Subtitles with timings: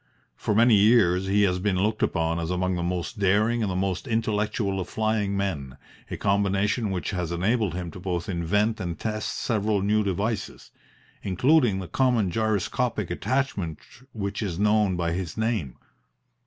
[0.35, 3.75] For many years he has been looked upon as among the most daring and the
[3.75, 5.77] most intellectual of flying men,
[6.09, 10.71] a combination which has enabled him to both invent and test several new devices,
[11.21, 13.77] including the common gyroscopic attachment
[14.11, 15.77] which is known by his name.